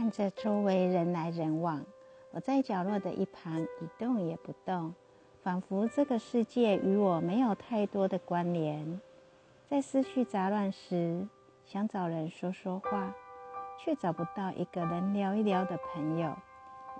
[0.00, 1.84] 看着周围人来人往，
[2.30, 4.94] 我在角落的一旁一动也不动，
[5.42, 8.98] 仿佛这个世界与我没有太多的关联。
[9.68, 11.28] 在思绪杂乱时，
[11.66, 13.12] 想找人说说话，
[13.78, 16.34] 却找不到一个能聊一聊的朋友，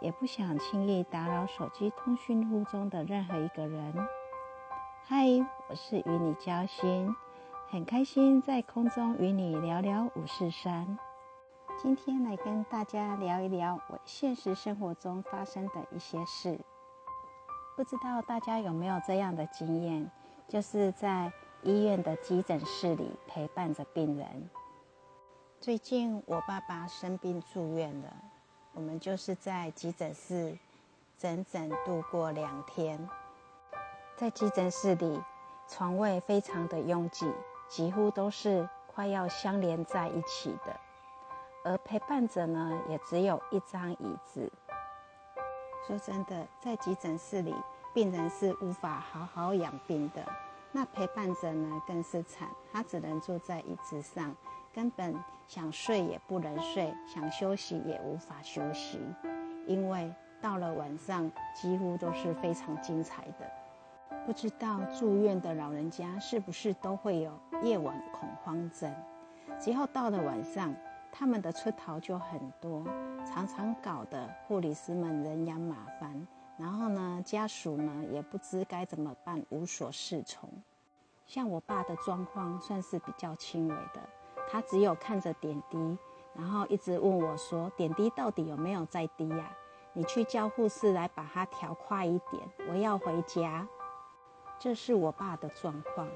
[0.02, 3.94] 也不想轻易打扰手机通讯录中的任何一个人。
[5.06, 5.24] 嗨，
[5.70, 7.16] 我是与你交心，
[7.70, 10.98] 很开心在空中与你聊聊五四三。
[11.82, 16.60] 今天来跟大家聊一聊我现实生活中发生的一些事。
[17.74, 20.10] 不知道大家有没有这样的经验，
[20.46, 24.50] 就是在医院的急诊室里陪伴着病人。
[25.58, 28.14] 最近我爸爸生病住院了，
[28.74, 30.58] 我们就是在急诊室
[31.16, 33.08] 整整度过两天。
[34.18, 35.18] 在急诊室里，
[35.66, 37.32] 床位非常的拥挤，
[37.70, 40.78] 几乎都是快要相连在一起的。
[41.62, 44.50] 而陪伴者呢，也只有一张椅子。
[45.86, 47.54] 说真的，在急诊室里，
[47.94, 50.22] 病人是无法好好养病的。
[50.72, 54.34] 那陪伴者呢，更是惨，他只能坐在椅子上。
[54.72, 55.12] 根本
[55.48, 59.00] 想睡也不能睡，想休息也无法休息，
[59.66, 63.50] 因为到了晚上几乎都是非常精彩的。
[64.24, 68.94] 不知道住院的老人家是不是都会有夜晚恐慌症？
[69.58, 70.72] 只要到了晚上，
[71.12, 72.84] 他们的出逃就很多，
[73.26, 80.48] 常常搞得护理师们人仰马翻，然后呢，家属呢也不知该怎么办，无所适从。
[81.26, 84.00] 像我爸的状况算是比较轻微的。
[84.48, 85.98] 他只有看着点滴，
[86.34, 89.52] 然后一直问我说：“点滴到底有没有在滴呀？
[89.92, 93.64] 你去叫护士来把它调快一点，我要回家。”
[94.58, 96.08] 这是我爸的状况，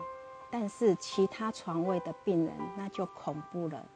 [0.50, 3.86] 但是其他床位的病人那就恐怖了，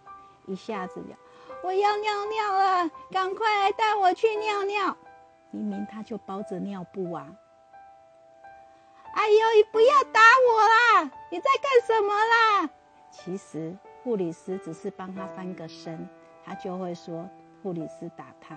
[0.48, 1.14] 一下子就
[1.62, 4.96] 我要尿尿了，赶快来带我去尿尿。
[5.50, 7.28] 明明他就包着尿布啊！
[9.14, 11.10] 哎呦，你不要打我啦！
[11.30, 12.70] 你在干什么啦？
[13.10, 13.76] 其实。
[14.04, 16.08] 护理师只是帮他翻个身，
[16.42, 17.28] 他就会说
[17.62, 18.56] 护理师打他。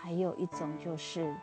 [0.00, 1.34] 还有一种就是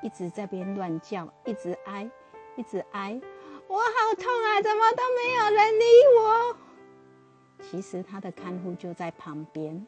[0.00, 2.08] 一直在边乱叫，一直哀，
[2.54, 3.20] 一直哀，
[3.66, 4.62] 我好痛啊！
[4.62, 5.84] 怎么都没有人理
[6.18, 6.56] 我？
[7.70, 9.86] 其实他的看护就在旁边。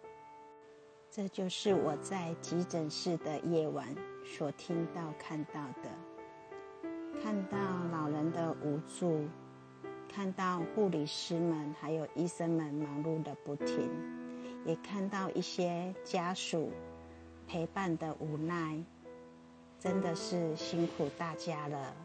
[1.11, 3.89] 这就是我在急诊室的夜晚
[4.25, 5.91] 所听到、看到的，
[7.21, 7.59] 看到
[7.91, 9.27] 老人的无助。
[10.09, 13.91] 看到护理师们还有医生们忙碌的不停，
[14.65, 16.71] 也看到一些家属
[17.49, 18.79] 陪伴的无奈，
[19.81, 21.97] 真的是辛苦大家了。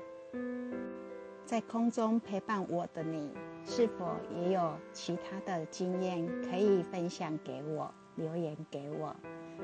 [1.47, 3.31] 在空中陪伴我的你，
[3.65, 9.15] 是否也有其他的经验可以分享给我，留言给我？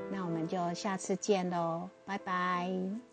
[0.10, 3.13] 那我们就下次见喽，拜拜。